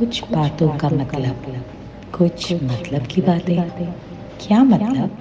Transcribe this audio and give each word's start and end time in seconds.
कुछ 0.00 0.24
बातों 0.32 0.68
का 0.78 0.88
मतलब 0.88 1.64
कुछ 2.14 2.52
मतलब 2.52 3.06
की 3.06 3.20
बातें। 3.20 3.92
क्या 4.40 4.64
मतलब? 4.64 5.16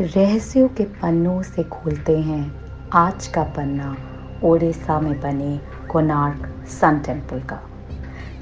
रहस्यों 0.00 0.68
के 0.68 0.84
पन्नों 0.84 1.42
से 1.42 1.62
खोलते 1.62 2.18
हैं 2.18 2.52
आज 2.92 3.26
का 3.26 3.42
पन्ना। 3.42 4.15
ओडिशा 4.44 5.00
में 5.00 5.20
बने 5.20 5.60
कोनार्क 5.88 6.68
सन 6.68 6.98
टेंपल 6.98 7.40
का। 7.40 7.60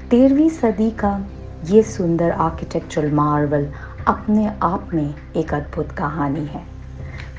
तेरहवीं 0.09 0.49
सदी 0.49 0.91
का 0.91 1.25
ये 1.65 1.83
सुंदर 1.83 2.31
आर्किटेक्चरल 2.31 3.11
मार्वल 3.11 3.67
अपने 4.07 4.51
आप 4.63 4.89
में 4.93 5.13
एक 5.35 5.53
अद्भुत 5.53 5.91
कहानी 5.91 6.45
है। 6.45 6.63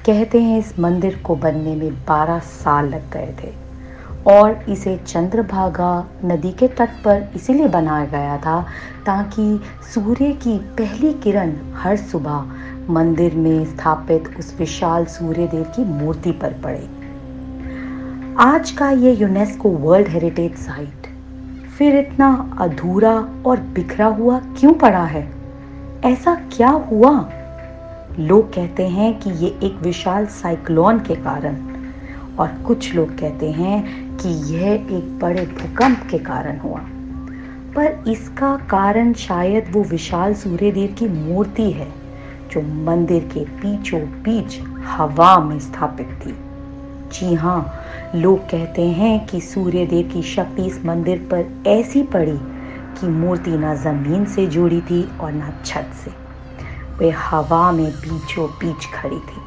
कहते 0.06 0.42
हैं 0.42 0.58
इस 0.58 0.78
मंदिर 0.78 1.22
को 1.26 1.36
बनने 1.36 1.74
में 1.76 2.04
12 2.06 2.38
साल 2.38 2.88
लग 2.88 3.10
गए 3.10 3.34
थे 3.42 3.52
और 4.32 4.64
इसे 4.68 4.96
चंद्रभागा 4.96 6.08
नदी 6.24 6.52
के 6.52 6.68
तट 6.68 6.90
पर 7.04 7.32
इसीलिए 7.34 7.68
बनाया 7.68 8.06
गया 8.06 8.36
था 8.38 8.60
ताकि 9.06 9.60
सूर्य 9.94 10.32
की 10.32 10.58
पहली 10.58 11.12
किरण 11.12 11.56
हर 11.72 11.96
सुबह 11.96 12.92
मंदिर 12.92 13.34
में 13.34 13.64
स्थापित 13.64 14.38
उस 14.38 14.56
विशाल 14.58 15.04
सूर्य 15.04 15.46
देव 15.46 15.64
की 15.64 15.84
मूर्ति 15.84 16.32
पर 16.32 16.52
पड़े। 16.52 16.95
आज 18.38 18.70
का 18.70 18.90
ये 18.90 19.12
यूनेस्को 19.12 19.68
वर्ल्ड 19.68 20.08
हेरिटेज 20.08 20.54
साइट 20.54 21.06
फिर 21.78 21.96
इतना 21.96 22.56
अधूरा 22.58 23.28
और 23.46 23.60
बिखरा 23.60 24.06
हुआ 24.06 24.38
क्यों 24.38 24.72
पड़ा 24.72 25.04
है? 25.04 25.32
ऐसा 26.04 26.34
क्या 26.34 26.68
हुआ? 26.68 27.30
लोग 28.18 28.54
कहते 28.54 28.88
हैं 28.88 29.20
कि 29.20 29.30
ये 29.30 29.58
एक 29.62 29.82
विशाल 29.82 30.26
साइक्लोन 30.26 30.98
के 30.98 31.14
कारण 31.14 31.56
और 32.38 32.48
कुछ 32.66 32.94
लोग 32.94 33.18
कहते 33.18 33.50
हैं 33.50 33.82
कि 34.16 34.28
यह 34.28 34.72
एक 34.72 35.18
बड़े 35.22 35.46
भूकंप 35.46 36.08
के 36.10 36.18
कारण 36.18 36.58
हुआ। 36.58 36.80
पर 37.76 38.04
इसका 38.10 38.56
कारण 38.56 39.12
शायद 39.12 39.64
वो 39.72 39.82
विशाल 39.82 40.34
सूर्यदेव 40.34 40.96
की 40.98 41.08
मूर्ति 41.08 41.70
है 41.70 41.92
जो 42.52 42.84
मंदिर 42.84 43.30
के 43.34 43.40
बीचों 43.40 44.00
बीच 44.00 44.60
हवा 44.84 45.38
में 45.38 45.60
स्थापित 45.60 46.06
थी। 46.06 46.34
जी 47.12 47.34
हाँ 47.34 47.82
लोग 48.14 48.38
कहते 48.38 48.82
हैं 48.82 49.26
कि 49.26 49.40
सूर्य 49.40 49.86
देव 49.86 50.10
की 50.12 50.22
शक्ति 50.22 50.62
इस 50.62 50.84
मंदिर 50.86 51.18
पर 51.18 51.62
ऐसी 51.66 52.02
पड़ी 52.02 52.38
कि 53.00 53.06
मूर्ति 53.06 53.50
ना 53.50 53.74
ज़मीन 53.74 54.24
से 54.24 54.46
जुड़ी 54.46 54.80
थी 54.80 55.18
और 55.20 55.32
ना 55.32 55.52
छत 55.64 55.90
से। 56.04 56.10
वे 56.98 57.10
हवा 57.10 57.72
में 57.72 57.90
बीचों 57.90 58.48
बीच 58.48 58.86
खड़ी 58.94 59.16
थी। 59.16 59.40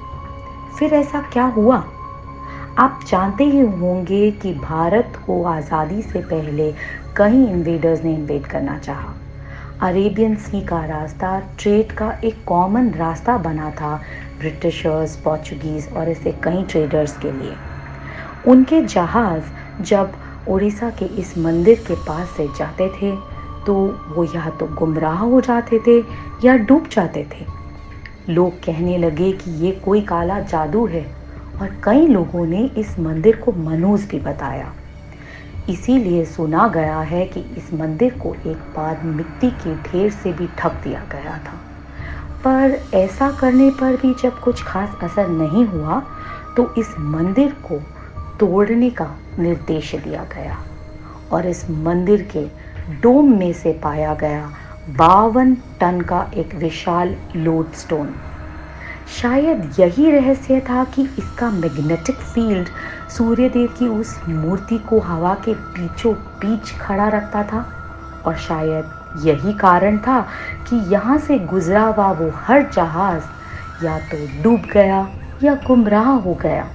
फिर 0.79 0.93
ऐसा 0.93 1.21
क्या 1.21 1.45
हुआ? 1.45 1.83
आप 2.77 2.99
जानते 3.07 3.43
ही 3.43 3.59
होंगे 3.59 4.31
कि 4.31 4.53
भारत 4.53 5.23
को 5.25 5.43
आज़ादी 5.43 6.01
से 6.01 6.21
पहले 6.21 6.71
कई 7.17 7.45
इन्वेडर्स 7.45 8.03
ने 8.03 8.13
इन्वेड 8.13 8.45
करना 8.45 8.77
चाहा। 8.77 9.13
अरेबियन 9.81 10.35
सी 10.35 10.59
का 10.61 10.83
रास्ता 10.85 11.39
ट्रेड 11.59 11.91
का 11.91 12.09
एक 12.23 12.43
कॉमन 12.45 12.89
रास्ता 12.93 13.37
बना 13.37 13.69
था 13.71 13.95
ब्रिटिशर्स, 14.39 15.15
पोर्चुगीज़ 15.15 15.87
और 15.89 16.09
ऐसे 16.09 16.31
कई 16.43 16.63
ट्रेडर्स 16.63 17.15
के 17.17 17.31
लिए। 17.31 17.53
उनके 18.47 18.81
जहाज़ 18.83 19.43
जब 19.83 20.17
उड़ीसा 20.47 20.89
के 20.89 21.05
इस 21.21 21.37
मंदिर 21.37 21.83
के 21.87 21.95
पास 22.07 22.33
से 22.37 22.47
जाते 22.57 22.89
थे 22.91 23.15
तो 23.65 23.75
वो 24.09 24.23
या 24.25 24.49
तो 24.49 24.67
गुमराह 24.75 25.17
हो 25.17 25.41
जाते 25.41 25.79
थे 25.87 25.97
या 26.43 26.57
डूब 26.57 26.87
जाते 26.91 27.25
थे। 27.33 27.45
लोग 28.33 28.59
कहने 28.63 28.97
लगे 28.97 29.31
कि 29.31 29.51
ये 29.65 29.71
कोई 29.85 30.01
काला 30.01 30.39
जादू 30.41 30.85
है 30.87 31.05
और 31.61 31.75
कई 31.83 32.07
लोगों 32.07 32.45
ने 32.45 32.65
इस 32.77 32.99
मंदिर 32.99 33.35
को 33.35 33.51
मनोज 33.51 34.01
भी 34.01 34.19
बताया। 34.19 34.73
इसीलिए 35.69 36.23
सुना 36.25 36.67
गया 36.67 36.99
है 37.11 37.25
कि 37.25 37.39
इस 37.57 37.73
मंदिर 37.73 38.13
को 38.13 38.33
एक 38.47 38.57
बार 38.75 39.01
मिट्टी 39.03 39.49
के 39.63 39.75
ढेर 39.89 40.09
से 40.11 40.31
भी 40.33 40.47
ढक 40.59 40.79
दिया 40.83 41.05
गया 41.11 41.37
था। 41.47 41.57
पर 42.43 42.79
ऐसा 42.93 43.29
करने 43.31 43.69
पर 43.79 43.95
भी 44.01 44.13
जब 44.13 44.39
कुछ 44.39 44.63
खास 44.63 44.95
असर 45.03 45.27
नहीं 45.27 45.65
हुआ 45.65 46.01
तो 46.57 46.73
इस 46.77 46.93
मंदिर 46.99 47.51
को 47.67 47.79
तोड़ने 48.39 48.89
का 48.89 49.15
निर्देश 49.39 49.95
दिया 49.95 50.23
गया 50.35 50.57
और 51.31 51.47
इस 51.47 51.69
मंदिर 51.69 52.21
के 52.35 52.45
डोम 53.01 53.37
में 53.39 53.51
से 53.53 53.73
पाया 53.83 54.13
गया 54.13 54.49
बावन 54.97 55.53
टन 55.79 56.01
का 56.01 56.29
एक 56.37 56.55
विशाल 56.55 57.15
लोड 57.35 57.71
स्टोन 57.73 58.13
शायद 59.09 59.75
यही 59.79 60.11
रहस्य 60.11 60.59
था 60.59 60.83
कि 60.83 61.01
इसका 61.01 61.49
मैग्नेटिक 61.51 62.15
फ़ील्ड 62.15 62.67
सूर्यदेव 63.09 63.67
की 63.79 63.87
उस 63.87 64.19
मूर्ति 64.29 64.77
को 64.77 64.99
हवा 64.99 65.33
के 65.33 65.53
बीचों 65.53 66.13
बीच 66.13 66.71
खड़ा 66.71 67.07
रखता 67.07 67.43
था। 67.43 67.65
और 68.25 68.35
शायद 68.35 69.25
यही 69.25 69.53
कारण 69.53 69.97
था 69.97 70.21
कि 70.69 70.75
यहाँ 70.93 71.17
से 71.17 71.39
गुजरा 71.39 71.83
हुआ 71.83 72.11
वो 72.11 72.31
हर 72.35 72.69
जहाज़ 72.73 73.23
या 73.85 73.99
तो 73.99 74.43
डूब 74.43 74.61
गया 74.73 75.07
या 75.43 75.55
गुमराह 75.55 76.09
हो 76.09 76.33
गया। 76.33 76.67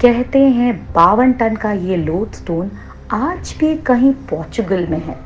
कहते 0.00 0.38
हैं 0.38 0.92
बावन 0.92 1.32
टन 1.32 1.56
का 1.56 1.72
ये 1.72 1.96
लोड 1.96 2.32
स्टोन 2.32 2.70
आज 3.12 3.54
भी 3.60 3.76
कहीं 3.76 4.12
पोर्चुगल 4.12 4.86
में 4.86 5.02
है। 5.04 5.18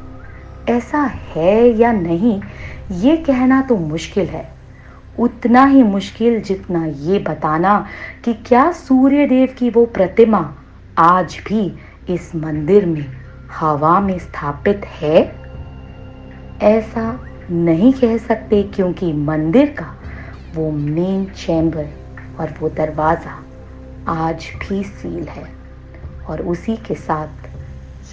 ऐसा 0.69 0.99
है 1.35 1.69
या 1.69 1.93
नहीं, 1.93 2.43
ये 2.91 3.17
कहना 3.17 3.63
तो 3.63 3.77
मुश्किल 3.77 4.27
है। 4.27 4.56
उतना 5.19 5.65
ही 5.65 5.83
मुश्किल 5.83 6.41
जितना 6.41 6.87
ये 6.87 7.19
बताना 7.19 7.87
कि 8.25 8.35
क्या 8.35 8.73
सूर्य 8.73 9.27
देव 9.27 9.55
की 9.59 9.71
वो 9.71 9.87
प्रतिमा 9.87 10.55
आज 10.99 11.39
भी 11.49 11.79
इस 12.09 12.35
मंदिर 12.35 12.87
में 12.87 13.07
हवा 13.53 14.01
में 14.01 14.19
स्थापित 14.19 14.85
है? 14.85 15.47
ऐसा 16.63 17.21
नहीं 17.51 17.93
कह 17.93 18.17
सकते 18.19 18.63
क्योंकि 18.63 19.13
मंदिर 19.13 19.67
का 19.67 19.95
वो 20.55 20.71
मेन 20.71 21.25
चैम्बर 21.25 21.89
और 22.41 22.55
वो 22.61 22.69
दरवाज़ा 22.69 23.39
आज 24.09 24.47
भी 24.61 24.83
सील 24.85 25.29
है 25.29 25.49
और 26.29 26.43
उसी 26.43 26.77
के 26.77 26.95
साथ 26.95 27.49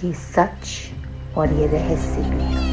ये 0.04 0.12
सच 0.12 0.90
और 1.36 1.52
ये 1.52 1.66
रहस्य 1.66 2.22
भी 2.22 2.63